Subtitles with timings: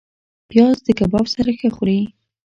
[0.49, 1.99] پیاز د کباب سره ښه خوري